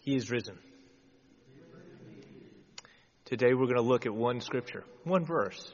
[0.00, 0.58] He is risen.
[3.26, 5.72] Today we're going to look at one scripture, one verse,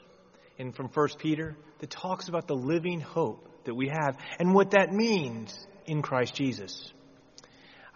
[0.58, 4.72] in from 1 Peter that talks about the living hope that we have and what
[4.72, 6.92] that means in Christ Jesus.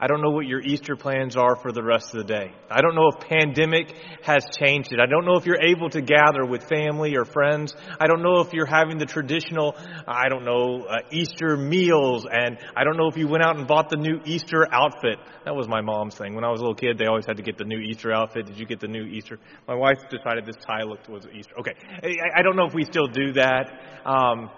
[0.01, 2.53] I don't know what your Easter plans are for the rest of the day.
[2.71, 4.99] I don't know if pandemic has changed it.
[4.99, 7.75] I don't know if you're able to gather with family or friends.
[8.01, 9.77] I don't know if you're having the traditional,
[10.09, 12.27] I don't know, uh, Easter meals.
[12.31, 15.19] And I don't know if you went out and bought the new Easter outfit.
[15.45, 16.35] That was my mom's thing.
[16.35, 18.47] When I was a little kid, they always had to get the new Easter outfit.
[18.47, 19.39] Did you get the new Easter?
[19.69, 21.59] My wife decided this tie looked was Easter.
[21.61, 21.75] Okay.
[22.03, 24.01] I, I don't know if we still do that.
[24.07, 24.51] Um,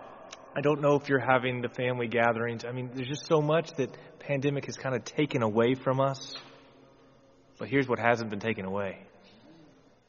[0.55, 2.65] I don't know if you're having the family gatherings.
[2.67, 6.35] I mean, there's just so much that pandemic has kind of taken away from us.
[7.59, 8.99] But here's what hasn't been taken away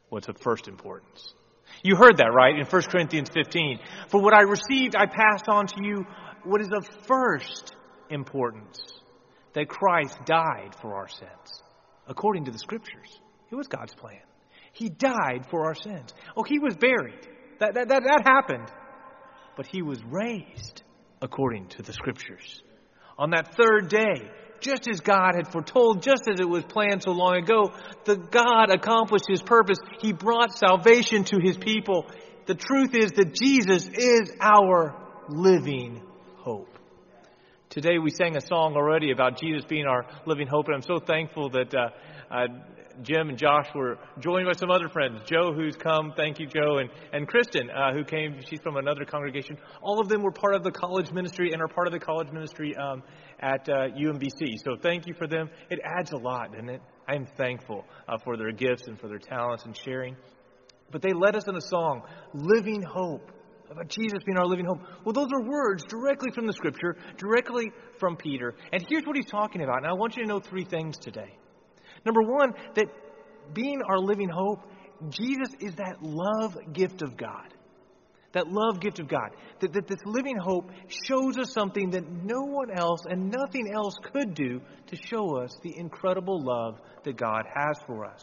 [0.10, 1.34] what's of first importance.
[1.82, 2.56] You heard that, right?
[2.56, 3.80] In 1 Corinthians 15.
[4.10, 6.06] For what I received, I passed on to you
[6.44, 7.76] what is of first
[8.10, 8.80] importance
[9.54, 11.64] that Christ died for our sins,
[12.08, 13.20] according to the scriptures.
[13.50, 14.22] It was God's plan.
[14.72, 16.14] He died for our sins.
[16.36, 17.28] Oh, he was buried.
[17.60, 18.68] That, that, that, that happened
[19.56, 20.84] but he was raised
[21.22, 22.62] according to the scriptures.
[23.18, 24.30] On that third day,
[24.60, 27.72] just as God had foretold, just as it was planned so long ago,
[28.06, 29.78] the God accomplished his purpose.
[30.00, 32.08] He brought salvation to his people.
[32.46, 34.96] The truth is that Jesus is our
[35.30, 36.02] living
[36.38, 36.78] hope.
[37.70, 41.00] Today we sang a song already about Jesus being our living hope, and I'm so
[41.00, 41.90] thankful that uh,
[42.32, 42.48] uh,
[43.02, 45.22] Jim and Josh were joined by some other friends.
[45.26, 49.06] Joe, who's come, thank you, Joe, and, and Kristen, uh, who came, she's from another
[49.06, 49.58] congregation.
[49.82, 52.32] All of them were part of the college ministry and are part of the college
[52.32, 53.04] ministry um,
[53.40, 54.60] at uh, UMBC.
[54.64, 55.50] So thank you for them.
[55.70, 56.82] It adds a lot, doesn't it?
[57.08, 60.16] I'm thankful uh, for their gifts and for their talents and sharing.
[60.92, 63.32] But they led us in a song, Living Hope
[63.72, 64.80] about Jesus being our living hope.
[65.04, 68.54] Well, those are words directly from the scripture, directly from Peter.
[68.72, 69.78] And here's what he's talking about.
[69.78, 71.34] And I want you to know three things today.
[72.06, 72.88] Number one, that
[73.54, 74.62] being our living hope,
[75.10, 77.54] Jesus is that love gift of God.
[78.34, 79.30] That love gift of God.
[79.60, 80.72] That, that this living hope
[81.08, 85.56] shows us something that no one else and nothing else could do to show us
[85.62, 88.22] the incredible love that God has for us.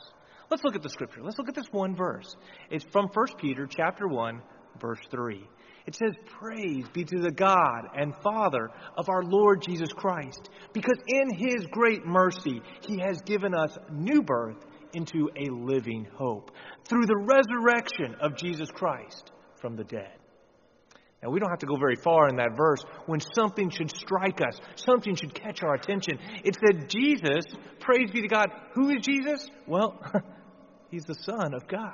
[0.51, 1.23] Let's look at the scripture.
[1.23, 2.35] Let's look at this one verse.
[2.71, 4.43] It's from 1 Peter chapter 1,
[4.81, 5.47] verse 3.
[5.87, 10.99] It says, Praise be to the God and Father of our Lord Jesus Christ, because
[11.07, 16.51] in his great mercy he has given us new birth into a living hope
[16.85, 19.31] through the resurrection of Jesus Christ
[19.61, 20.13] from the dead.
[21.23, 24.41] Now, we don't have to go very far in that verse when something should strike
[24.41, 26.19] us, something should catch our attention.
[26.45, 27.45] It said, Jesus,
[27.79, 28.49] praise be to God.
[28.75, 29.47] Who is Jesus?
[29.67, 30.01] Well,
[30.91, 31.93] he's the Son of God.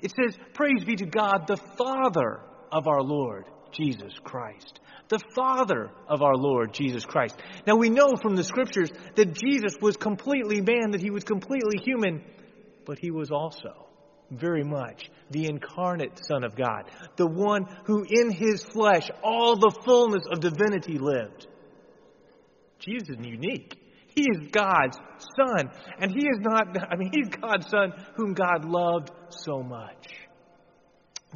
[0.00, 2.40] It says, Praise be to God, the Father
[2.72, 4.80] of our Lord Jesus Christ.
[5.08, 7.36] The Father of our Lord Jesus Christ.
[7.66, 11.78] Now we know from the scriptures that Jesus was completely man, that he was completely
[11.82, 12.22] human,
[12.84, 13.88] but he was also
[14.30, 16.84] very much the incarnate Son of God,
[17.16, 21.46] the one who in his flesh all the fullness of divinity lived.
[22.78, 23.76] Jesus is unique.
[24.14, 24.98] He is God's
[25.36, 30.08] Son, and he is not, I mean, he's God's Son whom God loved so much.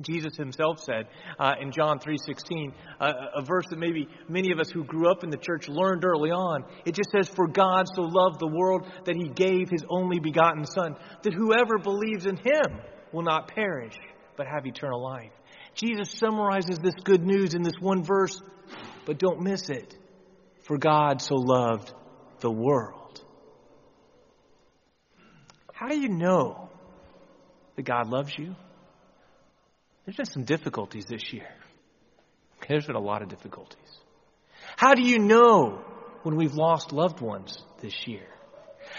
[0.01, 1.07] Jesus himself said
[1.39, 5.23] uh, in John 3:16, uh, a verse that maybe many of us who grew up
[5.23, 6.65] in the church learned early on.
[6.87, 10.65] It just says, "For God so loved the world that he gave his only begotten
[10.65, 12.81] son, that whoever believes in him
[13.13, 13.97] will not perish,
[14.37, 15.33] but have eternal life."
[15.75, 18.41] Jesus summarizes this good news in this one verse,
[19.05, 19.97] but don't miss it.
[20.63, 21.93] For God so loved
[22.41, 23.23] the world.
[25.73, 26.71] How do you know
[27.77, 28.55] that God loves you?
[30.05, 31.49] There's been some difficulties this year.
[32.69, 33.79] There's been a lot of difficulties.
[34.77, 35.83] How do you know
[36.23, 38.27] when we've lost loved ones this year?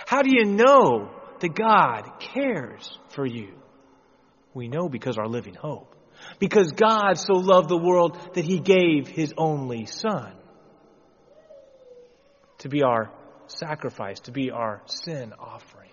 [0.06, 3.54] How do you know that God cares for you?
[4.54, 5.96] We know because our living hope.
[6.40, 10.34] Because God so loved the world that he gave his only Son
[12.60, 13.12] to be our
[13.48, 15.90] sacrifice, to be our sin offering.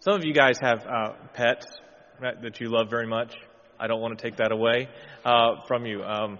[0.00, 1.66] Some of you guys have uh, pets
[2.20, 3.34] that you love very much.
[3.78, 4.88] I don't want to take that away
[5.24, 6.02] uh, from you.
[6.02, 6.38] Um,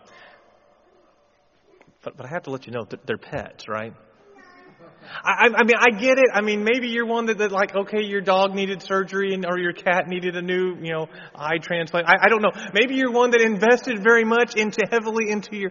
[2.02, 3.94] but, but I have to let you know that they're pets, right?
[5.24, 6.30] I, I mean, I get it.
[6.34, 9.58] I mean, maybe you're one that, that like, okay, your dog needed surgery and, or
[9.58, 12.08] your cat needed a new, you know, eye transplant.
[12.08, 12.52] I, I don't know.
[12.74, 15.70] Maybe you're one that invested very much into heavily into your,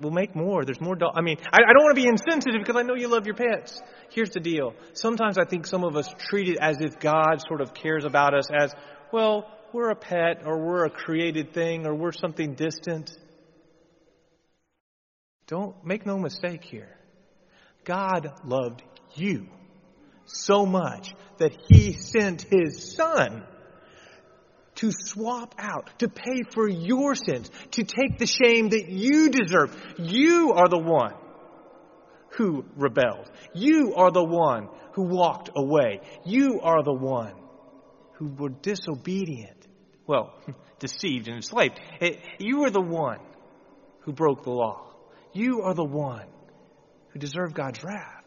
[0.00, 0.64] we'll make more.
[0.64, 1.12] There's more dog.
[1.14, 3.34] I mean, I, I don't want to be insensitive because I know you love your
[3.34, 3.80] pets.
[4.10, 4.74] Here's the deal.
[4.94, 8.34] Sometimes I think some of us treat it as if God sort of cares about
[8.34, 8.74] us as,
[9.12, 13.10] well, we're a pet or we're a created thing or we're something distant.
[15.46, 16.96] Don't make no mistake here.
[17.84, 18.82] God loved
[19.14, 19.48] you
[20.26, 23.44] so much that he sent his son
[24.80, 29.76] to swap out, to pay for your sins, to take the shame that you deserve.
[29.98, 31.14] You are the one
[32.30, 33.30] who rebelled.
[33.54, 36.00] You are the one who walked away.
[36.24, 37.34] You are the one
[38.14, 39.66] who were disobedient.
[40.06, 40.34] Well,
[40.78, 41.78] deceived and enslaved.
[42.00, 43.20] Eh, you are the one
[44.00, 44.86] who broke the law.
[45.34, 46.26] You are the one
[47.10, 48.24] who deserved God's wrath.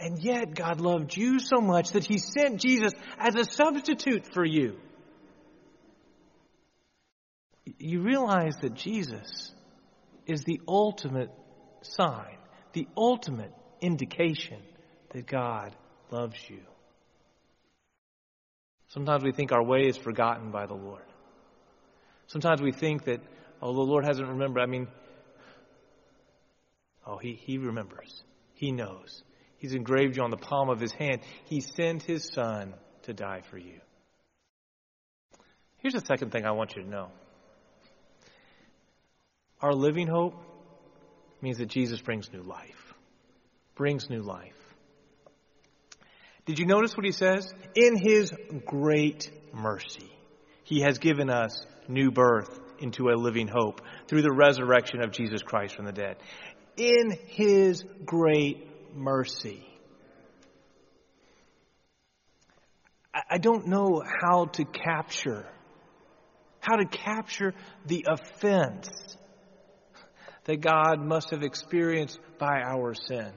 [0.00, 4.44] And yet God loved you so much that he sent Jesus as a substitute for
[4.44, 4.80] you.
[7.86, 9.52] You realize that Jesus
[10.26, 11.30] is the ultimate
[11.82, 12.38] sign,
[12.72, 13.52] the ultimate
[13.82, 14.62] indication
[15.10, 15.76] that God
[16.10, 16.60] loves you.
[18.88, 21.02] Sometimes we think our way is forgotten by the Lord.
[22.28, 23.20] Sometimes we think that,
[23.60, 24.62] oh, the Lord hasn't remembered.
[24.62, 24.88] I mean,
[27.06, 28.24] oh, he, he remembers.
[28.54, 29.22] He knows.
[29.58, 31.20] He's engraved you on the palm of his hand.
[31.44, 32.72] He sent his son
[33.02, 33.80] to die for you.
[35.80, 37.10] Here's the second thing I want you to know.
[39.64, 40.34] Our living hope
[41.40, 42.92] means that Jesus brings new life.
[43.76, 44.52] Brings new life.
[46.44, 47.50] Did you notice what he says?
[47.74, 48.30] In his
[48.66, 50.12] great mercy,
[50.64, 55.40] he has given us new birth into a living hope through the resurrection of Jesus
[55.40, 56.18] Christ from the dead.
[56.76, 59.66] In his great mercy.
[63.30, 65.46] I don't know how to capture,
[66.60, 67.54] how to capture
[67.86, 68.90] the offense
[70.44, 73.32] that God must have experienced by our sin.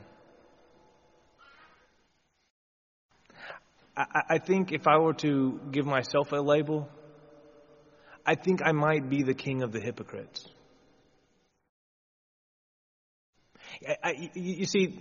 [3.96, 6.88] I, I think if I were to give myself a label,
[8.26, 10.46] I think I might be the king of the hypocrites.
[13.88, 15.00] I, I, you see,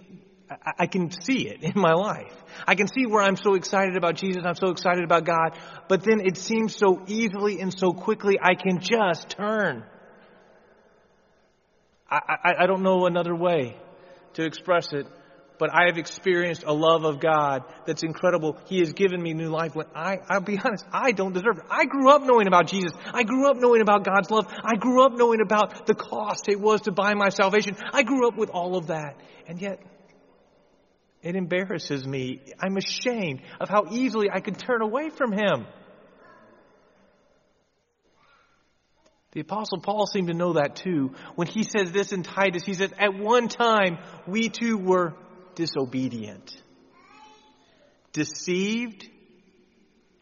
[0.79, 2.33] I can see it in my life.
[2.67, 6.03] I can see where I'm so excited about Jesus, I'm so excited about God, but
[6.05, 9.85] then it seems so easily and so quickly I can just turn.
[12.11, 13.77] I, I, I don't know another way
[14.35, 15.07] to express it,
[15.59, 18.59] but I have experienced a love of God that's incredible.
[18.67, 21.65] He has given me new life when I, I'll be honest, I don't deserve it.
[21.71, 22.93] I grew up knowing about Jesus.
[23.13, 24.47] I grew up knowing about God's love.
[24.63, 27.77] I grew up knowing about the cost it was to buy my salvation.
[27.93, 29.17] I grew up with all of that.
[29.49, 29.81] And yet,
[31.23, 32.41] it embarrasses me.
[32.61, 35.67] I'm ashamed of how easily I could turn away from Him.
[39.37, 41.13] The Apostle Paul seemed to know that too.
[41.35, 45.13] When he says this in Titus, he says, At one time, we too were
[45.55, 46.57] disobedient,
[48.15, 49.07] deceived,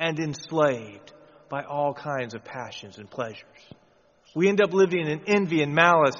[0.00, 1.12] and enslaved
[1.48, 3.44] by all kinds of passions and pleasures.
[4.34, 6.16] We end up living in envy and malice,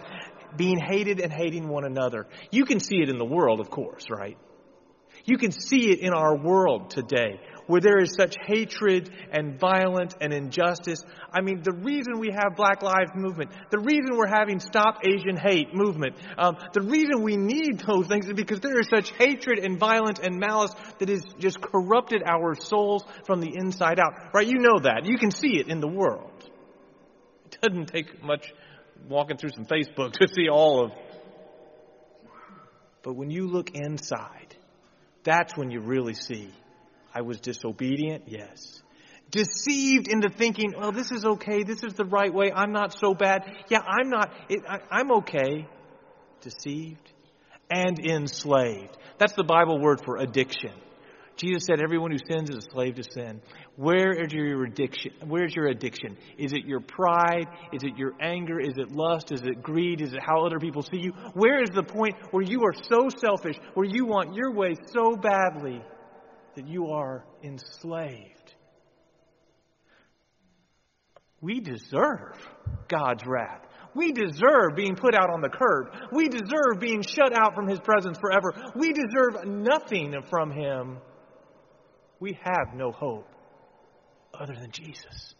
[0.57, 2.29] being hated and hating one another.
[2.53, 4.39] You can see it in the world, of course, right?
[5.25, 10.15] You can see it in our world today where there is such hatred and violence
[10.21, 11.03] and injustice.
[11.33, 15.37] I mean, the reason we have Black Lives Movement, the reason we're having Stop Asian
[15.37, 19.59] Hate movement, um, the reason we need those things is because there is such hatred
[19.59, 24.13] and violence and malice that has just corrupted our souls from the inside out.
[24.35, 24.47] Right?
[24.47, 25.05] You know that.
[25.05, 26.31] You can see it in the world.
[27.47, 28.53] It doesn't take much
[29.09, 30.93] walking through some Facebook to see all of.
[33.03, 34.57] But when you look inside,
[35.25, 36.51] that's when you really see
[37.15, 38.83] I was disobedient, yes.
[39.31, 43.15] Deceived into thinking, well, this is okay, this is the right way, I'm not so
[43.15, 43.45] bad.
[43.69, 45.69] Yeah, I'm not, it, I, I'm okay.
[46.41, 47.13] Deceived
[47.71, 48.97] and enslaved.
[49.19, 50.73] That's the Bible word for addiction.
[51.37, 53.41] Jesus said, "Everyone who sins is a slave to sin."
[53.77, 55.13] Where is your addiction?
[55.27, 56.17] Where's your addiction?
[56.39, 57.47] Is it your pride?
[57.73, 58.61] Is it your anger?
[58.61, 59.33] Is it lust?
[59.33, 60.01] Is it greed?
[60.01, 61.13] Is it how other people see you?
[61.33, 65.17] Where is the point where you are so selfish, where you want your way so
[65.17, 65.83] badly
[66.55, 68.55] that you are enslaved?
[71.41, 72.39] We deserve
[72.89, 73.67] God's wrath.
[73.95, 75.89] We deserve being put out on the curb.
[76.13, 78.53] We deserve being shut out from His presence forever.
[78.77, 80.99] We deserve nothing from Him
[82.25, 83.29] we have no hope
[84.33, 85.35] other than Jesus.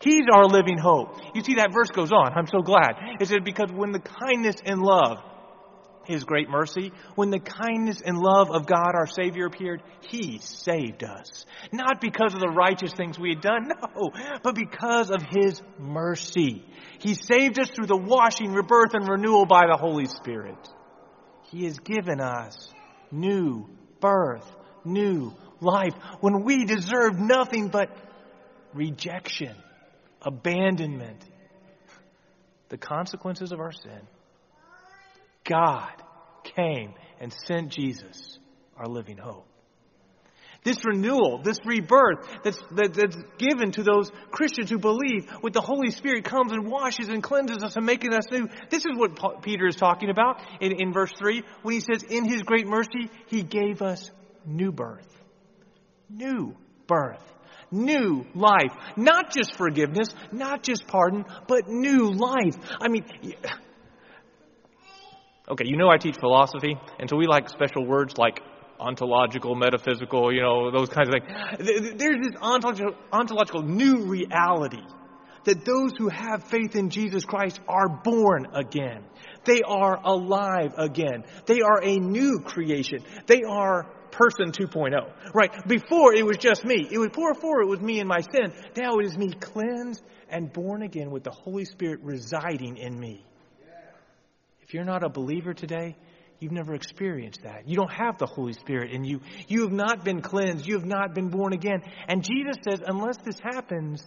[0.00, 1.16] He's our living hope.
[1.34, 2.32] You see, that verse goes on.
[2.34, 2.94] I'm so glad.
[3.18, 5.18] It said, because when the kindness and love,
[6.06, 11.02] His great mercy, when the kindness and love of God our Savior appeared, He saved
[11.02, 11.46] us.
[11.72, 14.12] Not because of the righteous things we had done, no,
[14.44, 16.64] but because of His mercy.
[17.00, 20.68] He saved us through the washing, rebirth, and renewal by the Holy Spirit.
[21.50, 22.72] He has given us
[23.10, 23.68] new
[24.00, 24.48] birth,
[24.84, 27.90] new life when we deserve nothing but
[28.74, 29.54] rejection,
[30.22, 31.24] abandonment,
[32.68, 34.00] the consequences of our sin.
[35.44, 35.92] God
[36.42, 38.38] came and sent Jesus
[38.76, 39.46] our living hope.
[40.64, 45.60] This renewal, this rebirth that's, that, that's given to those Christians who believe with the
[45.60, 48.48] Holy Spirit comes and washes and cleanses us and making us new.
[48.70, 52.02] This is what Paul, Peter is talking about in, in verse 3 when he says,
[52.02, 54.10] In his great mercy, he gave us
[54.46, 55.06] new birth.
[56.14, 56.54] New
[56.86, 57.20] birth.
[57.72, 58.72] New life.
[58.96, 62.56] Not just forgiveness, not just pardon, but new life.
[62.80, 63.04] I mean,
[65.48, 68.40] okay, you know I teach philosophy, and so we like special words like
[68.78, 71.96] ontological, metaphysical, you know, those kinds of things.
[71.98, 74.82] There's this ontological, ontological new reality
[75.44, 79.04] that those who have faith in Jesus Christ are born again.
[79.44, 81.24] They are alive again.
[81.46, 83.00] They are a new creation.
[83.26, 85.12] They are person 2.0.
[85.34, 85.68] Right?
[85.68, 86.88] Before it was just me.
[86.90, 88.52] It was poor before it was me and my sin.
[88.76, 93.24] Now it is me cleansed and born again with the Holy Spirit residing in me.
[94.62, 95.96] If you're not a believer today,
[96.40, 97.66] You've never experienced that.
[97.66, 99.20] You don't have the Holy Spirit in you.
[99.48, 100.66] You have not been cleansed.
[100.66, 101.80] You have not been born again.
[102.06, 104.04] And Jesus says, unless this happens,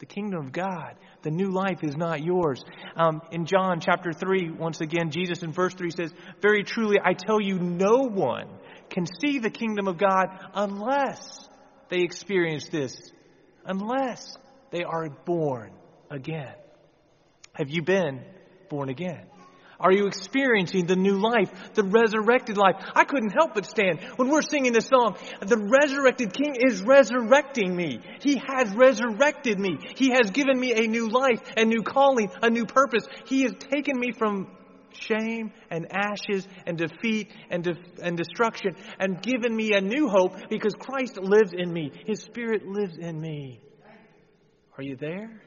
[0.00, 2.64] the kingdom of God, the new life is not yours.
[2.96, 7.12] Um, in John chapter 3, once again, Jesus in verse 3 says, Very truly, I
[7.12, 8.48] tell you, no one
[8.92, 11.48] can see the kingdom of God unless
[11.88, 12.94] they experience this,
[13.64, 14.36] unless
[14.70, 15.72] they are born
[16.10, 16.54] again.
[17.54, 18.22] Have you been
[18.68, 19.26] born again?
[19.80, 22.76] Are you experiencing the new life, the resurrected life?
[22.94, 25.16] I couldn't help but stand when we're singing this song.
[25.40, 28.00] The resurrected King is resurrecting me.
[28.20, 29.78] He has resurrected me.
[29.96, 33.04] He has given me a new life, a new calling, a new purpose.
[33.24, 34.46] He has taken me from
[34.94, 37.66] shame and ashes and defeat and,
[38.02, 41.92] and destruction and given me a new hope because Christ lives in me.
[42.06, 43.60] His Spirit lives in me.
[44.76, 45.42] Are you there?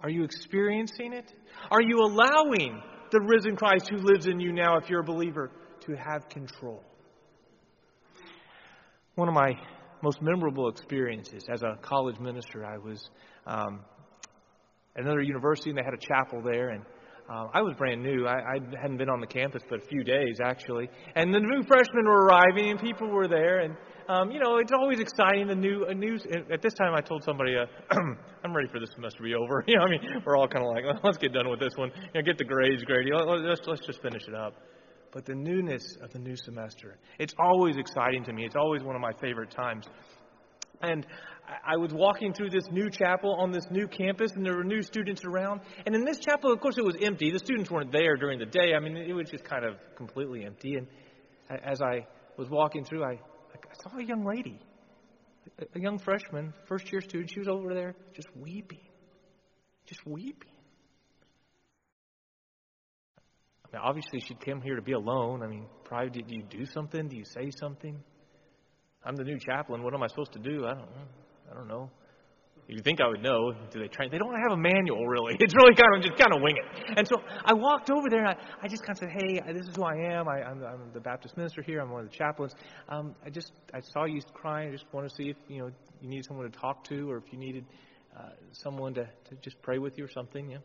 [0.00, 1.32] Are you experiencing it?
[1.70, 5.50] Are you allowing the risen Christ who lives in you now, if you're a believer,
[5.86, 6.82] to have control?
[9.14, 9.52] One of my
[10.02, 13.08] most memorable experiences as a college minister, I was
[13.46, 13.84] um,
[14.96, 16.84] at another university and they had a chapel there, and
[17.30, 18.26] uh, I was brand new.
[18.26, 20.88] I, I hadn't been on the campus but a few days, actually.
[21.14, 23.76] And the new freshmen were arriving, and people were there, and
[24.08, 25.46] um, you know, it's always exciting.
[25.46, 26.18] The new, a new.
[26.52, 27.66] At this time, I told somebody, uh,
[28.44, 30.64] "I'm ready for this semester to be over." You know, I mean, we're all kind
[30.64, 31.90] of like, "Let's get done with this one.
[32.12, 33.12] You know, get the grades graded.
[33.14, 34.54] Let's let's just finish it up."
[35.12, 38.44] But the newness of the new semester, it's always exciting to me.
[38.44, 39.86] It's always one of my favorite times.
[40.80, 41.06] And
[41.46, 44.82] I was walking through this new chapel on this new campus, and there were new
[44.82, 45.60] students around.
[45.84, 47.30] And in this chapel, of course, it was empty.
[47.30, 48.74] The students weren't there during the day.
[48.74, 50.76] I mean, it was just kind of completely empty.
[50.76, 50.86] And
[51.50, 52.06] as I
[52.38, 53.18] was walking through, I
[53.72, 54.60] I saw a young lady,
[55.74, 57.30] a young freshman, first year student.
[57.30, 58.80] She was over there just weeping,
[59.86, 60.50] just weeping.
[63.66, 65.42] I mean, obviously, she'd come here to be alone.
[65.42, 67.08] I mean, probably, did you do something?
[67.08, 68.02] Do you say something?
[69.04, 69.82] I'm the new chaplain.
[69.82, 70.66] What am I supposed to do?
[70.66, 71.08] I don't know.
[71.52, 71.90] I don't know.
[72.68, 73.52] You think I would know?
[73.70, 74.08] Do they train?
[74.10, 75.36] They don't have a manual, really.
[75.40, 76.94] It's really kind of just kind of wing it.
[76.96, 79.66] And so I walked over there and I, I just kind of said, "Hey, this
[79.66, 80.28] is who I am.
[80.28, 81.80] I, am I'm, I'm the Baptist minister here.
[81.80, 82.52] I'm one of the chaplains.
[82.88, 84.68] Um, I just I saw you crying.
[84.68, 87.18] I just want to see if you know you needed someone to talk to, or
[87.18, 87.66] if you needed
[88.16, 90.58] uh, someone to, to just pray with you or something." Yeah.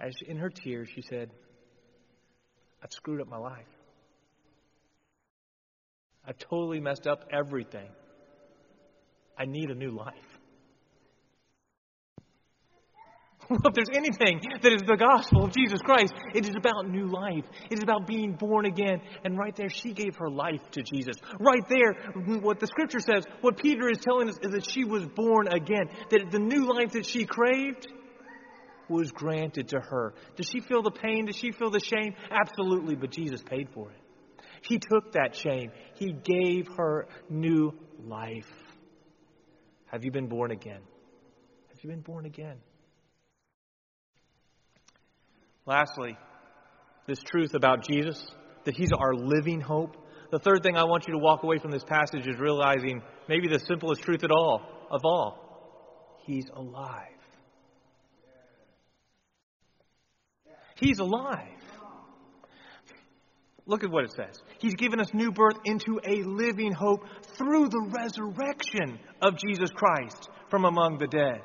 [0.00, 1.30] As in her tears, she said,
[2.82, 3.66] "I've screwed up my life.
[6.26, 7.90] I've totally messed up everything."
[9.38, 10.14] I need a new life.
[13.50, 17.06] Well, if there's anything that is the gospel of Jesus Christ, it is about new
[17.06, 17.44] life.
[17.70, 19.02] It is about being born again.
[19.22, 21.16] And right there, she gave her life to Jesus.
[21.38, 21.92] Right there,
[22.40, 25.90] what the scripture says, what Peter is telling us is that she was born again.
[26.10, 27.86] That the new life that she craved
[28.88, 30.14] was granted to her.
[30.36, 31.26] Does she feel the pain?
[31.26, 32.14] Does she feel the shame?
[32.30, 34.00] Absolutely, but Jesus paid for it.
[34.62, 35.70] He took that shame.
[35.96, 37.74] He gave her new
[38.06, 38.48] life.
[39.94, 40.80] Have you been born again?
[41.68, 42.56] Have you been born again?
[45.66, 46.18] Lastly,
[47.06, 48.20] this truth about Jesus,
[48.64, 49.96] that He's our living hope.
[50.32, 53.46] The third thing I want you to walk away from this passage is realizing maybe
[53.46, 56.18] the simplest truth at all of all.
[56.26, 57.06] He's alive.
[60.74, 61.38] He's alive.
[63.66, 64.42] Look at what it says.
[64.58, 67.04] He's given us new birth into a living hope
[67.38, 71.40] through the resurrection of Jesus Christ from among the dead.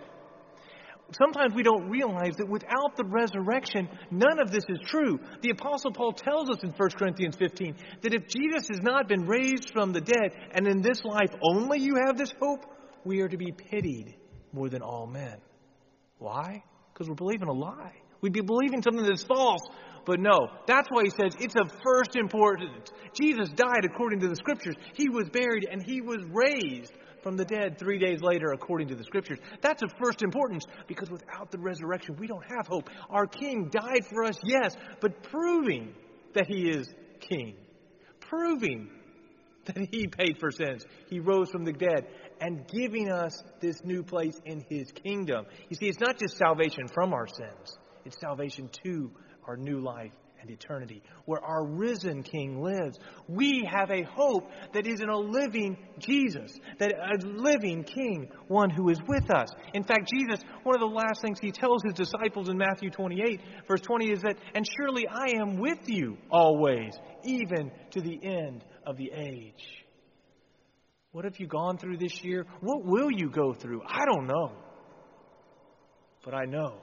[1.17, 5.19] Sometimes we don't realize that without the resurrection, none of this is true.
[5.41, 9.25] The Apostle Paul tells us in 1 Corinthians 15 that if Jesus has not been
[9.25, 12.65] raised from the dead, and in this life only you have this hope,
[13.05, 14.15] we are to be pitied
[14.51, 15.37] more than all men.
[16.19, 16.63] Why?
[16.93, 17.93] Because we're believing a lie.
[18.21, 19.61] We'd be believing something that's false.
[20.09, 22.89] But no, that's why he says it's of first importance.
[23.13, 24.73] Jesus died according to the scriptures.
[24.95, 28.95] He was buried and he was raised from the dead three days later according to
[28.95, 29.37] the scriptures.
[29.61, 32.89] That's of first importance because without the resurrection, we don't have hope.
[33.07, 35.93] Our king died for us, yes, but proving
[36.33, 37.53] that he is king,
[38.19, 38.89] proving
[39.65, 40.87] that he paid for sins.
[41.07, 42.07] He rose from the dead
[42.41, 45.45] and giving us this new place in his kingdom.
[45.69, 49.11] You see, it's not just salvation from our sins, it's salvation to
[49.49, 52.97] our new life and eternity, where our risen King lives.
[53.27, 58.69] We have a hope that is in a living Jesus, that a living King, one
[58.69, 59.49] who is with us.
[59.73, 63.41] In fact, Jesus, one of the last things he tells his disciples in Matthew 28,
[63.67, 68.63] verse 20, is that, and surely I am with you always, even to the end
[68.85, 69.65] of the age.
[71.11, 72.45] What have you gone through this year?
[72.61, 73.81] What will you go through?
[73.85, 74.51] I don't know.
[76.23, 76.81] But I know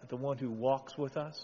[0.00, 1.34] that the one who walks with us,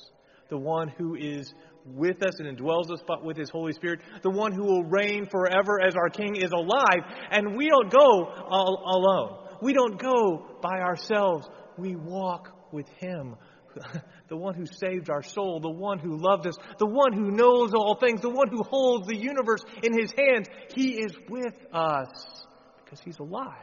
[0.50, 1.54] the one who is
[1.86, 5.80] with us and indwells us with his Holy Spirit, the one who will reign forever
[5.80, 9.38] as our King is alive, and we don't go alone.
[9.62, 11.48] We don't go by ourselves.
[11.78, 13.36] We walk with him
[14.28, 17.72] the one who saved our soul, the one who loved us, the one who knows
[17.72, 20.48] all things, the one who holds the universe in his hands.
[20.74, 22.44] He is with us
[22.84, 23.54] because he's alive.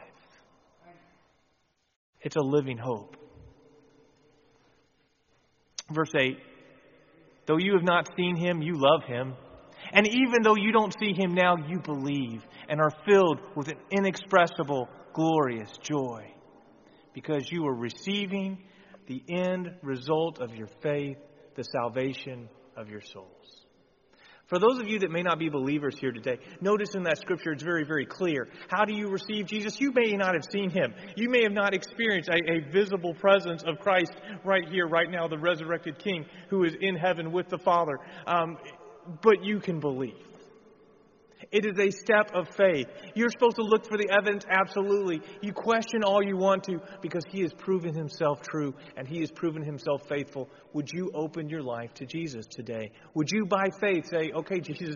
[2.22, 3.16] It's a living hope.
[5.92, 6.38] Verse 8
[7.48, 9.34] Though you have not seen him, you love him.
[9.92, 13.78] And even though you don't see him now, you believe and are filled with an
[13.90, 16.32] inexpressible, glorious joy
[17.14, 18.64] because you are receiving
[19.08, 21.18] the end result of your faith,
[21.56, 23.66] the salvation of your souls.
[24.48, 27.52] For those of you that may not be believers here today, notice in that scripture
[27.52, 28.48] it's very, very clear.
[28.70, 29.80] How do you receive Jesus?
[29.82, 30.94] You may not have seen him.
[31.18, 34.14] You may have not experienced a, a, visible presence of Christ
[34.46, 38.00] right here, right now, the resurrected King who is in heaven with the Father.
[38.26, 38.58] Um,
[39.22, 40.27] but you can believe.
[41.52, 42.88] It is a step of faith.
[43.14, 45.22] You're supposed to look for the evidence, absolutely.
[45.42, 49.32] You question all you want to because He has proven Himself true and He has
[49.32, 50.50] proven Himself faithful.
[50.74, 52.92] Would you open your life to Jesus today?
[53.14, 54.96] Would you, by faith, say, okay, Jesus,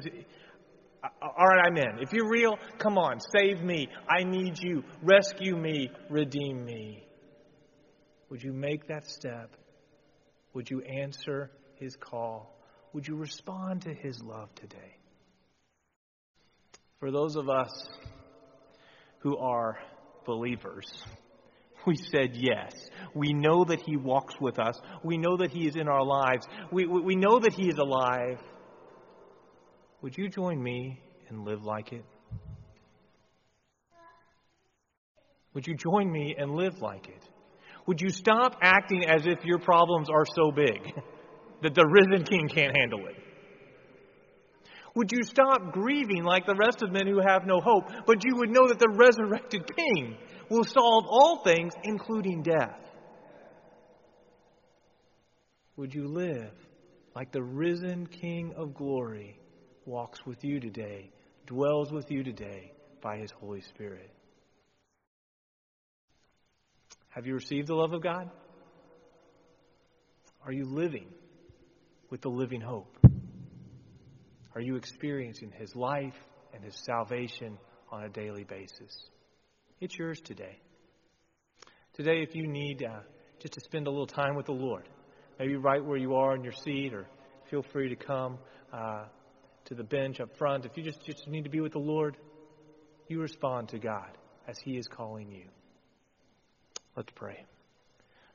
[1.22, 2.00] all right, I'm in.
[2.00, 3.88] If you're real, come on, save me.
[4.10, 4.84] I need you.
[5.02, 5.90] Rescue me.
[6.10, 7.04] Redeem me.
[8.30, 9.56] Would you make that step?
[10.54, 12.56] Would you answer His call?
[12.94, 14.98] Would you respond to His love today?
[17.02, 17.90] For those of us
[19.22, 19.80] who are
[20.24, 20.86] believers,
[21.88, 22.74] we said yes.
[23.16, 24.80] We know that He walks with us.
[25.04, 26.46] We know that He is in our lives.
[26.72, 28.38] We, we, we know that He is alive.
[30.04, 32.06] Would you join me and live like it?
[35.56, 37.24] Would you join me and live like it?
[37.88, 40.94] Would you stop acting as if your problems are so big
[41.64, 43.16] that the risen king can't handle it?
[44.96, 48.36] Would you stop grieving like the rest of men who have no hope, but you
[48.38, 50.18] would know that the resurrected King
[50.50, 52.78] will solve all things, including death?
[55.78, 56.52] Would you live
[57.16, 59.40] like the risen King of glory
[59.86, 61.10] walks with you today,
[61.46, 64.10] dwells with you today by his Holy Spirit?
[67.10, 68.30] Have you received the love of God?
[70.46, 71.08] Are you living
[72.10, 72.98] with the living hope?
[74.56, 76.16] Are you experiencing His life
[76.54, 77.58] and His salvation
[77.92, 79.06] on a daily basis?
[79.80, 80.60] It's yours today.
[81.94, 83.00] Today, if you need uh,
[83.40, 84.88] just to spend a little time with the Lord,
[85.40, 87.08] maybe right where you are in your seat, or
[87.50, 88.38] feel free to come
[88.74, 89.06] uh,
[89.66, 90.66] to the bench up front.
[90.66, 92.18] If you just, just need to be with the Lord,
[93.08, 95.46] you respond to God as He is calling you.
[96.96, 97.46] Let's pray.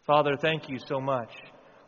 [0.06, 1.30] Father, thank you so much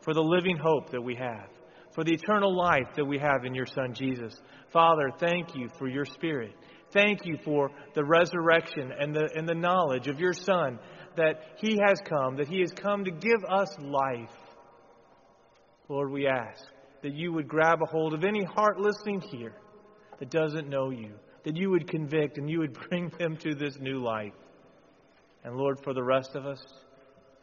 [0.03, 1.49] for the living hope that we have
[1.95, 4.35] for the eternal life that we have in your Son, Jesus.
[4.73, 6.55] Father, thank you for your Spirit.
[6.93, 10.79] Thank you for the resurrection and the, and the knowledge of your Son
[11.17, 14.31] that He has come, that He has come to give us life.
[15.89, 16.65] Lord, we ask
[17.03, 19.55] that you would grab a hold of any heart listening here
[20.19, 21.13] that doesn't know you,
[21.45, 24.33] that you would convict and you would bring them to this new life.
[25.45, 26.63] And Lord, for the rest of us,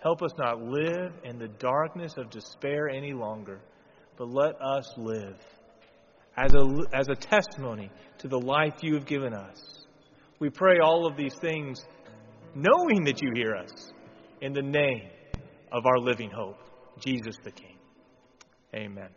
[0.02, 3.62] help us not live in the darkness of despair any longer
[4.18, 5.38] but let us live
[6.38, 9.86] as a, as a testimony to the life you have given us.
[10.40, 11.80] We pray all of these things
[12.54, 13.92] knowing that you hear us
[14.42, 15.10] in the name
[15.72, 16.58] of our living hope,
[17.00, 17.78] Jesus the King.
[18.74, 19.10] Amen.